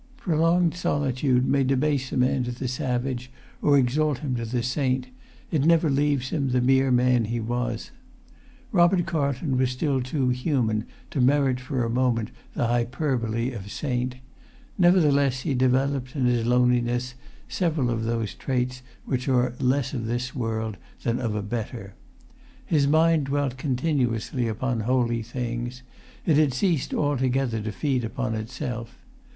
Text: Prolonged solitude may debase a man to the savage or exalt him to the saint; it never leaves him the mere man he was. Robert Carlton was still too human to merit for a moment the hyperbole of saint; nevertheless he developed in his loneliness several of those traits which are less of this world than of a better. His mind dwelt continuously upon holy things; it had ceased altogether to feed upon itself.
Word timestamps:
Prolonged 0.17 0.73
solitude 0.73 1.45
may 1.45 1.63
debase 1.63 2.11
a 2.11 2.17
man 2.17 2.43
to 2.45 2.51
the 2.51 2.67
savage 2.67 3.29
or 3.61 3.77
exalt 3.77 4.17
him 4.17 4.35
to 4.35 4.45
the 4.45 4.63
saint; 4.63 5.09
it 5.51 5.63
never 5.63 5.91
leaves 5.91 6.29
him 6.29 6.49
the 6.49 6.59
mere 6.59 6.89
man 6.91 7.25
he 7.25 7.39
was. 7.39 7.91
Robert 8.71 9.05
Carlton 9.05 9.59
was 9.59 9.69
still 9.69 10.01
too 10.01 10.29
human 10.29 10.85
to 11.11 11.21
merit 11.21 11.59
for 11.59 11.83
a 11.83 11.87
moment 11.91 12.31
the 12.55 12.65
hyperbole 12.65 13.51
of 13.51 13.69
saint; 13.71 14.15
nevertheless 14.75 15.41
he 15.41 15.53
developed 15.53 16.15
in 16.15 16.25
his 16.25 16.47
loneliness 16.47 17.13
several 17.47 17.91
of 17.91 18.01
those 18.03 18.33
traits 18.33 18.81
which 19.05 19.29
are 19.29 19.53
less 19.59 19.93
of 19.93 20.07
this 20.07 20.33
world 20.33 20.77
than 21.03 21.19
of 21.19 21.35
a 21.35 21.43
better. 21.43 21.93
His 22.65 22.87
mind 22.87 23.25
dwelt 23.25 23.55
continuously 23.55 24.47
upon 24.47 24.79
holy 24.79 25.21
things; 25.21 25.83
it 26.25 26.37
had 26.37 26.55
ceased 26.55 26.91
altogether 26.91 27.61
to 27.61 27.71
feed 27.71 28.03
upon 28.03 28.33
itself. 28.33 28.97